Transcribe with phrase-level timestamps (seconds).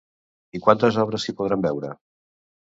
[0.59, 1.93] I quantes obres s'hi podran veure?